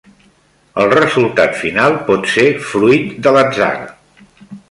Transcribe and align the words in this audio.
El 0.83 0.87
resultat 0.93 1.53
final 1.59 1.99
pot 2.09 2.25
ser 2.37 2.47
fruit 2.71 3.13
de 3.27 3.35
l'atzar. 3.39 3.71